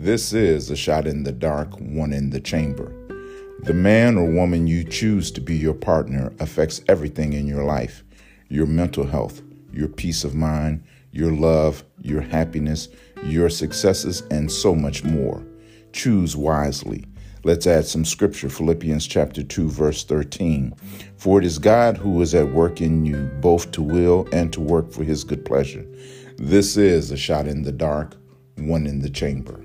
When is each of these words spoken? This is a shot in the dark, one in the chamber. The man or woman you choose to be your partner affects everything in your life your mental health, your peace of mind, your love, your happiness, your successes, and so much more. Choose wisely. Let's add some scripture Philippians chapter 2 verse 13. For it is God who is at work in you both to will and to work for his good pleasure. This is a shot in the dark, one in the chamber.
This 0.00 0.32
is 0.32 0.70
a 0.70 0.76
shot 0.76 1.08
in 1.08 1.24
the 1.24 1.32
dark, 1.32 1.74
one 1.80 2.12
in 2.12 2.30
the 2.30 2.38
chamber. 2.38 2.92
The 3.64 3.74
man 3.74 4.16
or 4.16 4.30
woman 4.30 4.68
you 4.68 4.84
choose 4.84 5.32
to 5.32 5.40
be 5.40 5.56
your 5.56 5.74
partner 5.74 6.32
affects 6.38 6.80
everything 6.86 7.32
in 7.32 7.48
your 7.48 7.64
life 7.64 8.04
your 8.48 8.66
mental 8.66 9.04
health, 9.04 9.42
your 9.72 9.88
peace 9.88 10.22
of 10.22 10.36
mind, 10.36 10.84
your 11.10 11.32
love, 11.32 11.82
your 12.00 12.20
happiness, 12.20 12.90
your 13.24 13.50
successes, 13.50 14.22
and 14.30 14.52
so 14.52 14.72
much 14.72 15.02
more. 15.02 15.44
Choose 15.92 16.36
wisely. 16.36 17.04
Let's 17.42 17.66
add 17.66 17.84
some 17.84 18.04
scripture 18.04 18.48
Philippians 18.48 19.04
chapter 19.04 19.42
2 19.42 19.68
verse 19.68 20.04
13. 20.04 20.76
For 21.16 21.40
it 21.40 21.44
is 21.44 21.58
God 21.58 21.96
who 21.96 22.22
is 22.22 22.36
at 22.36 22.52
work 22.52 22.80
in 22.80 23.04
you 23.04 23.28
both 23.40 23.72
to 23.72 23.82
will 23.82 24.28
and 24.30 24.52
to 24.52 24.60
work 24.60 24.92
for 24.92 25.02
his 25.02 25.24
good 25.24 25.44
pleasure. 25.44 25.84
This 26.36 26.76
is 26.76 27.10
a 27.10 27.16
shot 27.16 27.48
in 27.48 27.64
the 27.64 27.72
dark, 27.72 28.14
one 28.58 28.86
in 28.86 29.00
the 29.00 29.10
chamber. 29.10 29.64